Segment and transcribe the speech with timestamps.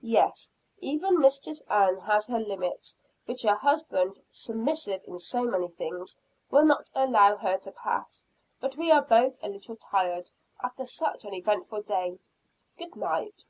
[0.00, 6.16] "Yes, even Mistress Ann has her limits, which her husband submissive in so many things
[6.50, 8.26] will not allow her to pass.
[8.58, 10.28] But we are both a little tired,
[10.60, 12.18] after such an eventful day.
[12.76, 13.44] Good night!"